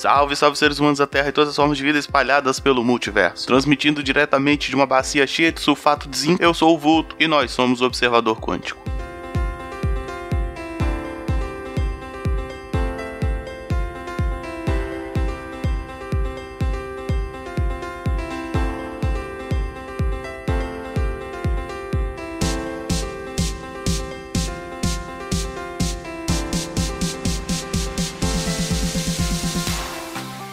[0.00, 3.46] Salve, salve seres humanos da Terra e todas as formas de vida espalhadas pelo multiverso.
[3.46, 7.28] Transmitindo diretamente de uma bacia cheia de sulfato de zinco, eu sou o Vulto e
[7.28, 8.79] nós somos o Observador Quântico.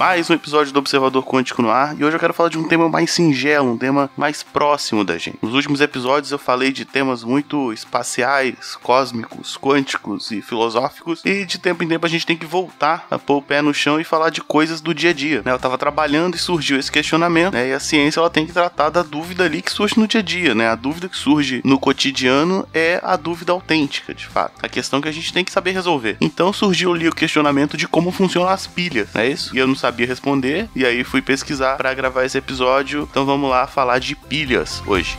[0.08, 2.66] Mais um episódio do Observador Quântico no ar e hoje eu quero falar de um
[2.66, 5.38] tema mais singelo, um tema mais próximo da gente.
[5.42, 11.58] Nos últimos episódios eu falei de temas muito espaciais, cósmicos, quânticos e filosóficos e de
[11.58, 14.06] tempo em tempo a gente tem que voltar a pôr o pé no chão e
[14.06, 15.42] falar de coisas do dia a dia.
[15.44, 15.52] Né?
[15.52, 17.68] Eu tava trabalhando e surgiu esse questionamento né?
[17.68, 20.24] e a ciência ela tem que tratar da dúvida ali que surge no dia a
[20.24, 20.70] dia, né?
[20.70, 24.54] A dúvida que surge no cotidiano é a dúvida autêntica, de fato.
[24.64, 26.16] A questão que a gente tem que saber resolver.
[26.22, 29.54] Então surgiu ali o questionamento de como funcionam as pilhas, é isso?
[29.54, 33.08] E eu não sabia sabia responder, e aí fui pesquisar para gravar esse episódio.
[33.10, 35.18] Então vamos lá falar de pilhas hoje.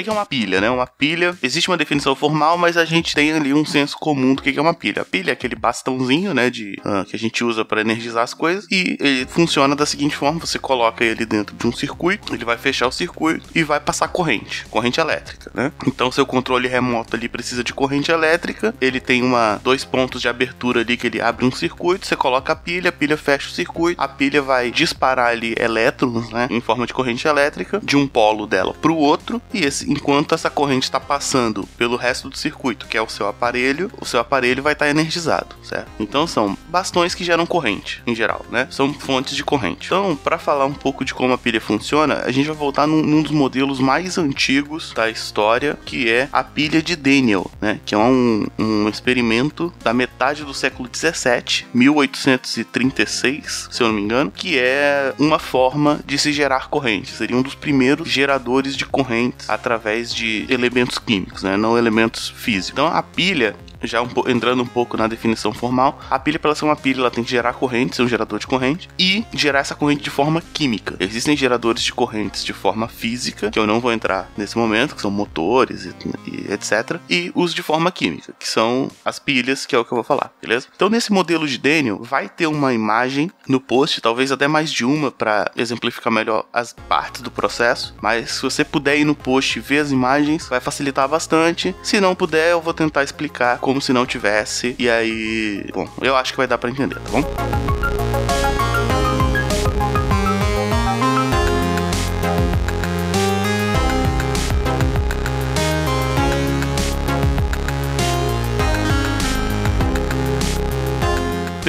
[0.00, 0.70] O que é uma pilha, né?
[0.70, 4.42] Uma pilha, existe uma definição formal, mas a gente tem ali um senso comum do
[4.42, 5.02] que é uma pilha.
[5.02, 8.32] A pilha é aquele bastãozinho, né, de, uh, que a gente usa para energizar as
[8.32, 12.44] coisas e ele funciona da seguinte forma: você coloca ele dentro de um circuito, ele
[12.44, 15.72] vai fechar o circuito e vai passar corrente, corrente elétrica, né?
[15.86, 20.28] Então, seu controle remoto ali precisa de corrente elétrica, ele tem uma dois pontos de
[20.28, 23.52] abertura ali que ele abre um circuito, você coloca a pilha, a pilha fecha o
[23.52, 28.06] circuito, a pilha vai disparar ali elétrons, né, em forma de corrente elétrica de um
[28.06, 32.36] polo dela para o outro e esse enquanto essa corrente está passando pelo resto do
[32.36, 35.90] circuito, que é o seu aparelho, o seu aparelho vai estar tá energizado, certo?
[35.98, 38.68] Então são bastões que geram corrente, em geral, né?
[38.70, 39.86] São fontes de corrente.
[39.86, 43.02] Então, para falar um pouco de como a pilha funciona, a gente vai voltar num,
[43.02, 47.80] num, dos modelos mais antigos da história, que é a pilha de Daniel, né?
[47.84, 54.02] Que é um, um experimento da metade do século 17, 1836, se eu não me
[54.02, 57.10] engano, que é uma forma de se gerar corrente.
[57.10, 62.70] Seria um dos primeiros geradores de correntes através de elementos químicos, né, não elementos físicos.
[62.72, 66.64] Então a pilha já um, entrando um pouco na definição formal, a pilha, para ser
[66.64, 69.74] uma pilha, ela tem que gerar corrente, ser um gerador de corrente, e gerar essa
[69.74, 70.96] corrente de forma química.
[71.00, 75.02] Existem geradores de correntes de forma física, que eu não vou entrar nesse momento, que
[75.02, 75.94] são motores e,
[76.26, 77.00] e etc.
[77.08, 80.04] E os de forma química, que são as pilhas, que é o que eu vou
[80.04, 80.66] falar, beleza?
[80.74, 84.84] Então, nesse modelo de Daniel, vai ter uma imagem no post, talvez até mais de
[84.84, 87.94] uma, para exemplificar melhor as partes do processo.
[88.00, 91.74] Mas se você puder ir no post e ver as imagens, vai facilitar bastante.
[91.82, 94.74] Se não puder, eu vou tentar explicar como se não tivesse.
[94.78, 97.77] E aí, bom, eu acho que vai dar para entender, tá bom?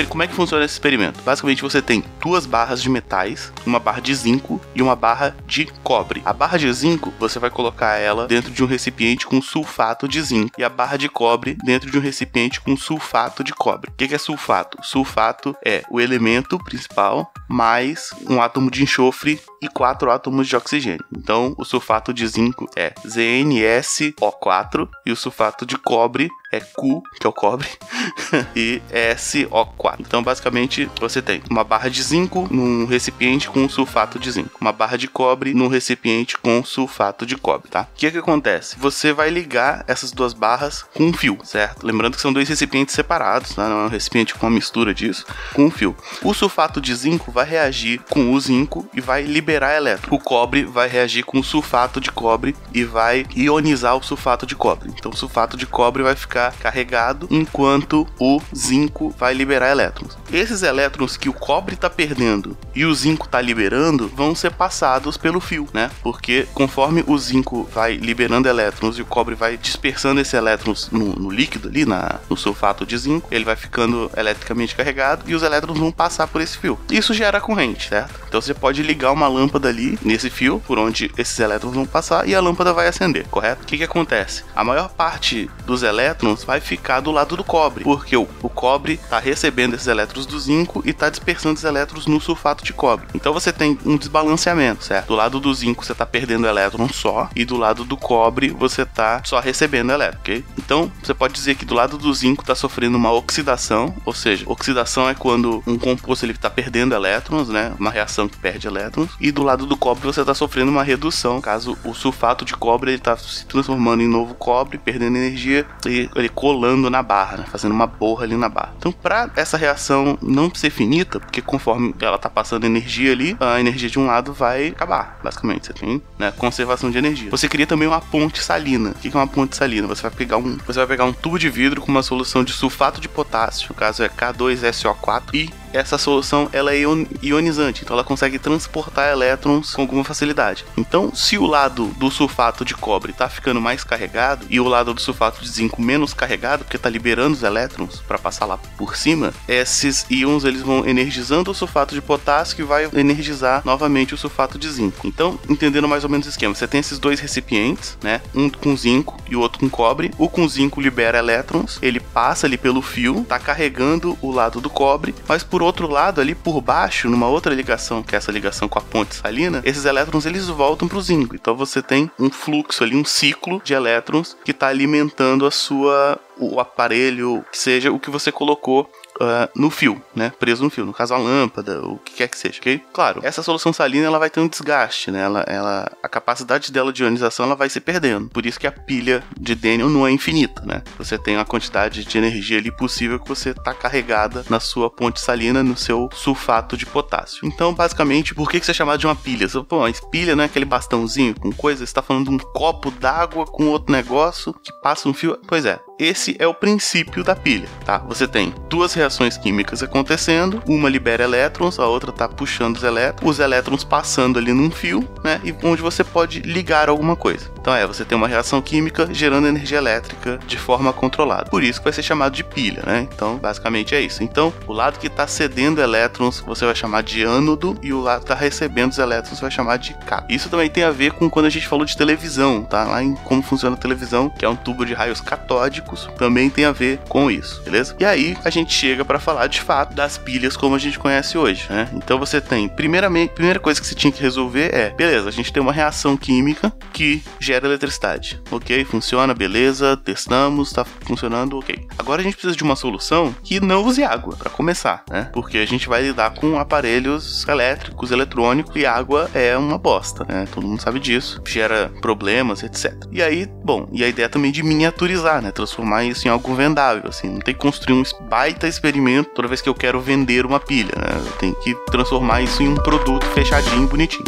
[0.06, 1.22] Como é que funciona esse experimento?
[1.24, 5.66] Basicamente, você tem duas barras de metais, uma barra de zinco e uma barra de
[5.84, 6.22] cobre.
[6.26, 10.22] A barra de zinco, você vai colocar ela dentro de um recipiente com sulfato de
[10.22, 13.90] zinco e a barra de cobre dentro de um recipiente com sulfato de cobre.
[13.90, 14.78] O que é sulfato?
[14.84, 21.04] Sulfato é o elemento principal mais um átomo de enxofre e quatro átomos de oxigênio.
[21.16, 27.28] Então, o sulfato de zinco é ZnSO4 e o sulfato de cobre é Cu, que
[27.28, 27.68] é o cobre,
[28.56, 28.82] e
[29.16, 29.98] SO4.
[30.00, 34.72] Então, basicamente, você tem uma barra de zinco num recipiente com sulfato de zinco, uma
[34.72, 37.88] barra de cobre num recipiente com sulfato de cobre, tá?
[37.94, 38.78] O que é que acontece?
[38.80, 41.86] Você vai ligar essas duas barras com um fio, certo?
[41.86, 43.68] Lembrando que são dois recipientes separados, né?
[43.68, 45.96] não é um recipiente com uma mistura disso, com um fio.
[46.24, 50.16] O sulfato de zinco vai reagir com o zinco e vai liberar elétron.
[50.16, 54.56] O cobre vai reagir com o sulfato de cobre e vai ionizar o sulfato de
[54.56, 54.92] cobre.
[54.98, 60.18] Então, o sulfato de cobre vai ficar ficar carregado enquanto o zinco vai liberar elétrons.
[60.32, 65.18] Esses elétrons que o cobre está perdendo e o zinco está liberando vão ser passados
[65.18, 65.92] pelo fio, né?
[66.02, 71.16] Porque conforme o zinco vai liberando elétrons e o cobre vai dispersando esses elétrons no,
[71.16, 75.44] no líquido ali, na, no sulfato de zinco, ele vai ficando eletricamente carregado e os
[75.44, 76.80] elétrons vão passar por esse fio.
[76.90, 78.14] Isso gera corrente, certo?
[78.28, 82.28] Então você pode ligar uma lâmpada ali nesse fio por onde esses elétrons vão passar
[82.28, 83.64] e a lâmpada vai acender, correto?
[83.64, 84.44] O que, que acontece?
[84.56, 88.94] A maior parte dos elétrons vai ficar do lado do cobre, porque o, o cobre
[88.94, 93.08] está recebendo esses elétrons do zinco e está dispersando esses elétrons no sulfato de cobre.
[93.14, 95.08] Então você tem um desbalanceamento, certo?
[95.08, 98.84] Do lado do zinco você está perdendo elétron só e do lado do cobre você
[98.84, 100.46] está só recebendo elétron, ok?
[100.58, 104.44] Então você pode dizer que do lado do zinco está sofrendo uma oxidação, ou seja,
[104.48, 107.74] oxidação é quando um composto ele está perdendo elétrons, né?
[107.80, 111.42] Uma reação que perde elétrons, e do lado do cobre você está sofrendo uma redução,
[111.42, 116.10] caso o sulfato de cobre ele está se transformando em novo cobre, perdendo energia e
[116.22, 117.46] ele colando na barra, né?
[117.50, 118.74] fazendo uma borra ali na barra.
[118.78, 123.60] Então, para essa reação não ser finita, porque conforme ela está passando energia ali, a
[123.60, 125.68] energia de um lado vai acabar, basicamente.
[125.68, 127.30] Você tem né, conservação de energia.
[127.30, 128.92] Você cria também uma ponte salina.
[128.92, 129.88] O que é uma ponte salina?
[129.88, 132.54] Você vai pegar um, você vai pegar um tubo de vidro com uma solução de
[132.54, 136.82] sulfato de potássio, no caso é K2SO4, e essa solução ela é
[137.22, 140.66] ionizante, então ela consegue transportar elétrons com alguma facilidade.
[140.78, 144.94] Então, se o lado do sulfato de cobre está ficando mais carregado e o lado
[144.94, 148.96] do sulfato de zinco menos carregado, porque está liberando os elétrons para passar lá por
[148.96, 154.18] cima, esses íons eles vão energizando o sulfato de potássio que vai energizar novamente o
[154.18, 155.08] sulfato de zinco.
[155.08, 158.22] Então, entendendo mais ou menos o esquema, você tem esses dois recipientes, né?
[158.34, 160.12] Um com zinco e o outro com cobre.
[160.18, 164.70] O com zinco libera elétrons, ele passa ali pelo fio, está carregando o lado do
[164.70, 168.32] cobre, mas por por outro lado, ali por baixo, numa outra ligação, que é essa
[168.32, 171.36] ligação com a ponte salina, esses elétrons eles voltam para o zinco.
[171.36, 176.18] Então você tem um fluxo ali, um ciclo de elétrons que está alimentando a sua
[176.40, 178.90] o aparelho, seja o que você colocou
[179.20, 180.32] uh, no fio, né?
[180.40, 182.82] Preso no fio, no caso a lâmpada, o que quer que seja, ok?
[182.94, 185.22] Claro, essa solução salina ela vai ter um desgaste, né?
[185.22, 188.30] Ela, ela, a capacidade dela de ionização ela vai se perdendo.
[188.30, 190.82] Por isso que a pilha de Daniel não é infinita, né?
[190.98, 195.20] Você tem uma quantidade de energia ali possível que você está carregada na sua ponte
[195.20, 197.46] salina, no seu sulfato de potássio.
[197.46, 199.48] Então, basicamente, por que, que você é chamado de uma pilha?
[199.48, 201.80] Você, pô, mas pilha não é aquele bastãozinho com coisa?
[201.80, 205.38] Você está falando de um copo d'água com outro negócio que passa um fio?
[205.48, 207.98] Pois é, esse é o princípio da pilha, tá?
[208.00, 213.30] Você tem duas reações químicas acontecendo, uma libera elétrons, a outra tá puxando os elétrons,
[213.30, 215.40] os elétrons passando ali num fio, né?
[215.44, 217.50] E onde você pode ligar alguma coisa.
[217.60, 221.50] Então é, você tem uma reação química gerando energia elétrica de forma controlada.
[221.50, 223.08] Por isso que vai ser chamado de pilha, né?
[223.14, 224.24] Então, basicamente é isso.
[224.24, 228.20] Então, o lado que está cedendo elétrons você vai chamar de ânodo e o lado
[228.20, 230.34] que está recebendo os elétrons você vai chamar de cátodo.
[230.34, 232.84] Isso também tem a ver com quando a gente falou de televisão, tá?
[232.84, 236.66] Lá em como funciona a televisão, que é um tubo de raios catódicos também tem
[236.66, 237.96] a ver com isso, beleza?
[238.00, 241.38] E aí a gente chega para falar de fato das pilhas como a gente conhece
[241.38, 241.90] hoje, né?
[241.94, 245.54] Então você tem, primeiramente, primeira coisa que você tinha que resolver é, beleza, a gente
[245.54, 248.84] tem uma reação química que gera eletricidade, ok?
[248.84, 251.88] Funciona, beleza, testamos, tá funcionando, ok.
[251.98, 255.30] Agora a gente precisa de uma solução que não use água, para começar, né?
[255.32, 260.46] Porque a gente vai lidar com aparelhos elétricos, eletrônicos e água é uma bosta, né?
[260.54, 262.94] Todo mundo sabe disso, gera problemas, etc.
[263.12, 265.52] E aí, bom, e a ideia também de miniaturizar, né?
[265.52, 267.30] Transformar isso em algo vendável, assim.
[267.30, 268.89] Não tem que construir um baita experimento
[269.36, 271.54] toda vez que eu quero vender uma pilha, né?
[271.64, 274.26] Que transformar isso em um produto fechadinho, bonitinho.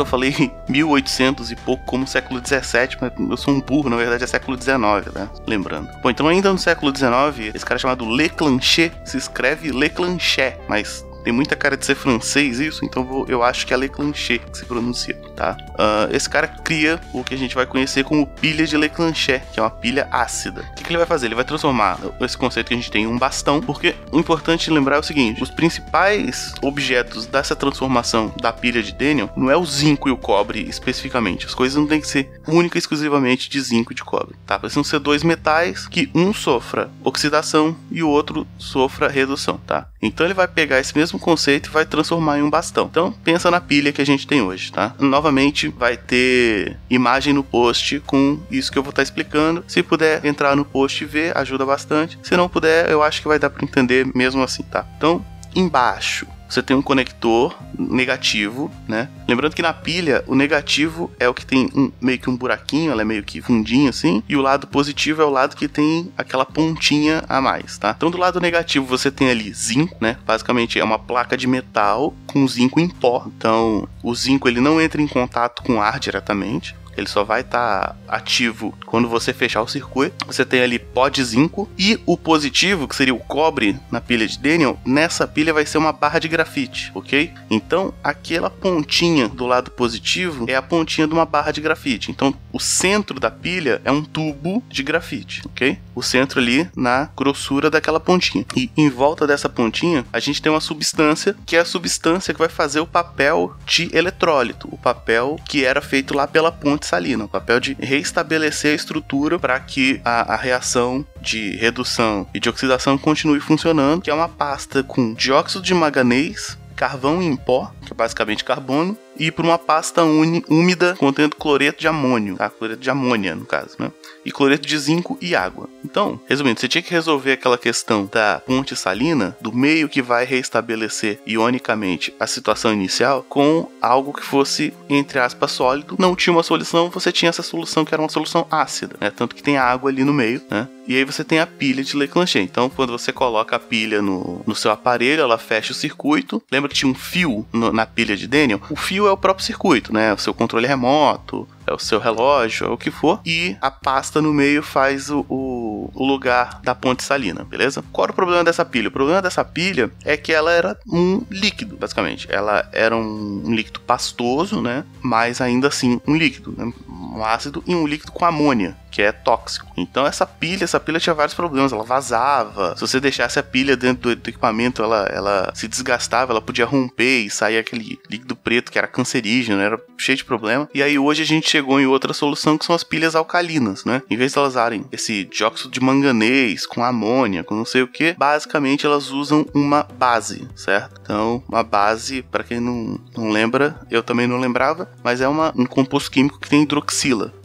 [0.00, 4.24] Eu falei 1800 e pouco como século 17, mas eu sou um burro, na verdade
[4.24, 5.28] é século 19, né?
[5.46, 5.88] Lembrando.
[6.02, 11.32] Bom, então ainda no século 19, esse cara chamado Leclanché se escreve Leclanché, mas tem
[11.32, 14.64] muita cara de ser francês isso, então vou, eu acho que é Leclanché que se
[14.64, 15.56] pronuncia, tá?
[15.70, 19.58] Uh, esse cara cria o que a gente vai conhecer como pilha de Leclanché, que
[19.58, 20.62] é uma pilha ácida.
[20.72, 21.26] O que, que, ele vai fazer?
[21.26, 24.70] Ele vai transformar esse conceito que a gente tem em um bastão, porque o importante
[24.70, 29.56] lembrar é o seguinte: os principais objetos dessa transformação da pilha de Daniel não é
[29.56, 31.46] o zinco e o cobre especificamente.
[31.46, 34.58] As coisas não tem que ser única e exclusivamente de zinco e de cobre, tá?
[34.58, 39.88] Precisam ser dois metais que um sofra oxidação e o outro sofra redução, tá?
[40.02, 42.88] Então ele vai pegar esse mesmo conceito e vai transformar em um bastão.
[42.90, 44.94] Então pensa na pilha que a gente tem hoje, tá?
[44.98, 49.64] Novamente vai ter imagem no post com isso que eu vou estar tá explicando.
[49.66, 52.18] Se puder entrar no post e ver, ajuda bastante.
[52.22, 54.86] Se não puder, eu acho que vai dar para entender mesmo assim, tá?
[54.96, 55.24] Então
[55.54, 59.08] embaixo você tem um conector negativo, né?
[59.28, 62.90] Lembrando que na pilha, o negativo é o que tem um, meio que um buraquinho,
[62.90, 66.12] ela é meio que fundinho assim, e o lado positivo é o lado que tem
[66.18, 67.94] aquela pontinha a mais, tá?
[67.96, 70.18] Então do lado negativo você tem ali zinco, né?
[70.26, 73.24] Basicamente é uma placa de metal com zinco em pó.
[73.26, 77.80] Então o zinco ele não entra em contato com ar diretamente ele só vai estar
[77.80, 80.26] tá ativo quando você fechar o circuito.
[80.26, 84.26] Você tem ali pó de zinco e o positivo, que seria o cobre na pilha
[84.26, 87.32] de Daniel, nessa pilha vai ser uma barra de grafite, ok?
[87.50, 92.10] Então, aquela pontinha do lado positivo é a pontinha de uma barra de grafite.
[92.10, 95.78] Então, o centro da pilha é um tubo de grafite, ok?
[95.94, 98.44] O centro ali na grossura daquela pontinha.
[98.56, 102.40] E em volta dessa pontinha, a gente tem uma substância que é a substância que
[102.40, 107.24] vai fazer o papel de eletrólito, o papel que era feito lá pela ponte salina,
[107.24, 112.48] o papel de reestabelecer a estrutura para que a, a reação de redução e de
[112.48, 117.92] oxidação continue funcionando, que é uma pasta com dióxido de manganês, carvão em pó, que
[117.92, 122.48] é basicamente carbono, e por uma pasta úmida contendo cloreto de amônio, tá?
[122.48, 123.92] Cloreto de amônia, no caso, né?
[124.24, 125.68] E cloreto de zinco e água.
[125.84, 130.24] Então, resumindo, você tinha que resolver aquela questão da ponte salina, do meio que vai
[130.24, 135.96] reestabelecer ionicamente a situação inicial, com algo que fosse, entre aspas, sólido.
[135.98, 139.10] Não tinha uma solução, você tinha essa solução que era uma solução ácida, né?
[139.10, 140.66] Tanto que tem água ali no meio, né?
[140.90, 142.40] E aí você tem a pilha de Leclanché.
[142.40, 146.42] Então, quando você coloca a pilha no, no seu aparelho, ela fecha o circuito.
[146.50, 148.60] Lembra que tinha um fio no, na pilha de Daniel?
[148.68, 150.12] O fio é o próprio circuito, né?
[150.12, 154.20] O seu controle remoto, é o seu relógio, é o que for, e a pasta
[154.20, 157.84] no meio faz o, o, o, lugar da ponte salina, beleza?
[157.92, 158.88] Qual era o problema dessa pilha?
[158.88, 162.26] O problema dessa pilha é que ela era um líquido, basicamente.
[162.28, 164.84] Ela era um, um líquido pastoso, né?
[165.00, 166.72] Mas ainda assim um líquido, né?
[167.10, 169.66] Um ácido e um líquido com amônia, que é tóxico.
[169.76, 172.74] Então essa pilha, essa pilha tinha vários problemas, ela vazava.
[172.76, 177.20] Se você deixasse a pilha dentro do, equipamento, ela, ela se desgastava, ela podia romper
[177.20, 180.68] e sair aquele líquido preto que era cancerígeno, era cheio de problema.
[180.74, 184.02] E aí hoje a gente chegou em outra solução que são as pilhas alcalinas, né?
[184.10, 187.88] Em vez de elas usarem esse dióxido de manganês com amônia, com não sei o
[187.88, 191.00] que, basicamente elas usam uma base, certo?
[191.02, 195.52] Então, uma base, para quem não, não lembra, eu também não lembrava, mas é uma,
[195.56, 196.62] um composto químico que tem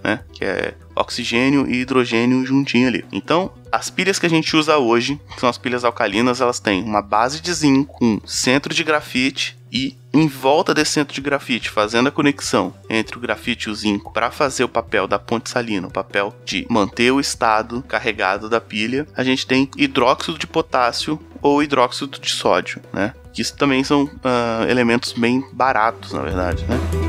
[0.04, 0.22] né?
[0.34, 3.06] Que é oxigênio e hidrogênio juntinho ali.
[3.12, 6.84] Então, as pilhas que a gente usa hoje, que são as pilhas alcalinas, elas têm
[6.84, 11.70] uma base de zinco, um centro de grafite e em volta desse centro de grafite,
[11.70, 15.50] fazendo a conexão entre o grafite e o zinco para fazer o papel da ponte
[15.50, 20.48] salina, o papel de manter o estado carregado da pilha, a gente tem hidróxido de
[20.48, 23.14] potássio ou hidróxido de sódio, né?
[23.34, 27.05] Que isso também são uh, elementos bem baratos, na verdade, né?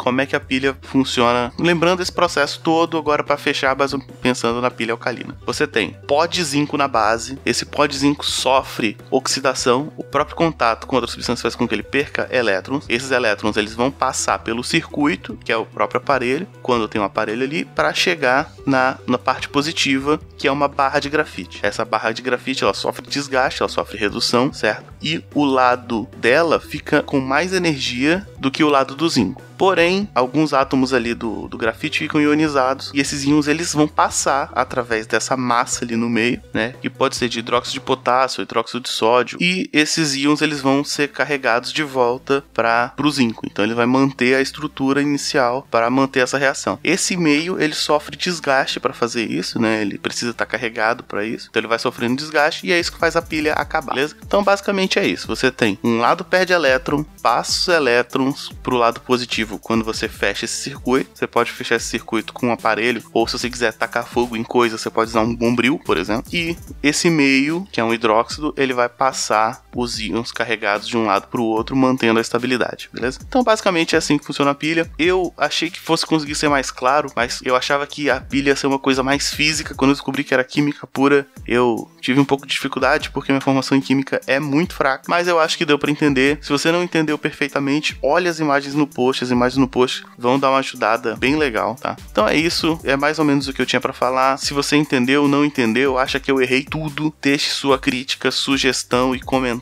[0.00, 1.52] Como é que a pilha funciona?
[1.58, 5.36] Lembrando esse processo todo agora para fechar, mas pensando na pilha alcalina.
[5.44, 10.34] Você tem pó de zinco na base, esse pó de zinco sofre oxidação, o próprio
[10.34, 12.86] contato com outra substância faz com que ele perca elétrons.
[12.88, 17.04] Esses elétrons eles vão passar pelo circuito, que é o próprio aparelho, quando tem um
[17.04, 21.60] aparelho ali, para chegar na, na parte positiva, que é uma barra de grafite.
[21.62, 24.90] Essa barra de grafite ela sofre desgaste, ela sofre redução, certo?
[25.02, 29.49] E o lado dela fica com mais energia do que o lado do zinco.
[29.60, 34.50] Porém, alguns átomos ali do, do grafite ficam ionizados e esses íons eles vão passar
[34.54, 36.72] através dessa massa ali no meio, né?
[36.80, 39.36] Que pode ser de hidróxido de potássio, hidróxido de sódio.
[39.38, 43.46] E esses íons eles vão ser carregados de volta para o zinco.
[43.46, 46.78] Então ele vai manter a estrutura inicial para manter essa reação.
[46.82, 49.82] Esse meio ele sofre desgaste para fazer isso, né?
[49.82, 51.48] Ele precisa estar tá carregado para isso.
[51.50, 54.16] Então ele vai sofrendo desgaste e é isso que faz a pilha acabar, beleza?
[54.26, 55.26] Então basicamente é isso.
[55.26, 60.44] Você tem um lado perde elétron, passa os elétrons o lado positivo quando você fecha
[60.44, 61.10] esse circuito.
[61.14, 64.44] Você pode fechar esse circuito com um aparelho, ou se você quiser tacar fogo em
[64.44, 66.24] coisa, você pode usar um bombril, por exemplo.
[66.32, 71.06] E esse meio, que é um hidróxido, ele vai passar os íons carregados de um
[71.06, 73.18] lado para o outro, mantendo a estabilidade, beleza?
[73.26, 74.90] Então, basicamente é assim que funciona a pilha.
[74.98, 78.56] Eu achei que fosse conseguir ser mais claro, mas eu achava que a pilha ia
[78.56, 79.74] ser uma coisa mais física.
[79.74, 83.40] Quando eu descobri que era química pura, eu tive um pouco de dificuldade, porque minha
[83.40, 85.04] formação em química é muito fraca.
[85.08, 86.38] Mas eu acho que deu para entender.
[86.42, 90.38] Se você não entendeu perfeitamente, olhe as imagens no post, as imagens no post, vão
[90.38, 91.96] dar uma ajudada bem legal, tá?
[92.10, 94.36] Então é isso, é mais ou menos o que eu tinha para falar.
[94.38, 99.20] Se você entendeu, não entendeu, acha que eu errei tudo, deixe sua crítica, sugestão e
[99.20, 99.59] comentário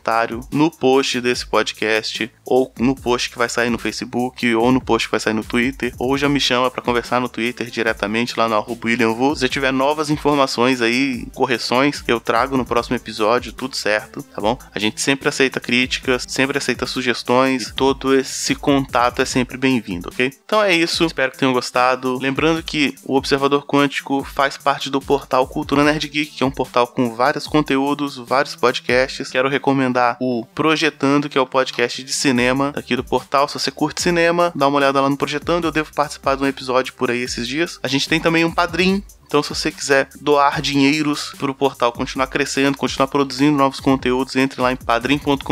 [0.53, 5.09] no post desse podcast ou no post que vai sair no Facebook ou no post
[5.09, 8.49] que vai sair no Twitter, ou já me chama para conversar no Twitter diretamente lá
[8.49, 9.37] no arroba William Vu.
[9.37, 14.59] Se tiver novas informações aí, correções, eu trago no próximo episódio, tudo certo, tá bom?
[14.75, 20.33] A gente sempre aceita críticas, sempre aceita sugestões, todo esse contato é sempre bem-vindo, ok?
[20.45, 22.19] Então é isso, espero que tenham gostado.
[22.19, 26.51] Lembrando que o Observador Quântico faz parte do portal Cultura Nerd Geek, que é um
[26.51, 29.31] portal com vários conteúdos, vários podcasts.
[29.31, 29.49] Quero
[29.89, 33.49] recomendar o Projetando, que é o podcast de cinema aqui do portal.
[33.49, 35.65] Se você curte cinema, dá uma olhada lá no Projetando.
[35.65, 37.79] Eu devo participar de um episódio por aí esses dias.
[37.83, 41.93] A gente tem também um padrinho então, se você quiser doar dinheiros para o portal
[41.93, 45.43] continuar crescendo, continuar produzindo novos conteúdos, entre lá em padrim.com.br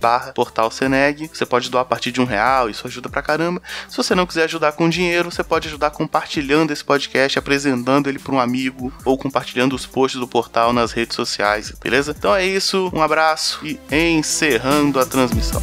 [0.00, 1.30] barra portal Seneg.
[1.32, 3.62] Você pode doar a partir de um real, isso ajuda pra caramba.
[3.88, 8.18] Se você não quiser ajudar com dinheiro, você pode ajudar compartilhando esse podcast, apresentando ele
[8.18, 12.12] para um amigo ou compartilhando os posts do portal nas redes sociais, beleza?
[12.16, 15.62] Então é isso, um abraço e encerrando a transmissão.